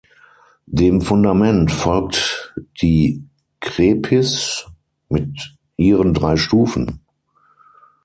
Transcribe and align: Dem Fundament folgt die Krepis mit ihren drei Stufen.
Dem 0.65 1.01
Fundament 1.03 1.71
folgt 1.71 2.55
die 2.81 3.23
Krepis 3.59 4.65
mit 5.09 5.55
ihren 5.77 6.15
drei 6.15 6.37
Stufen. 6.37 7.01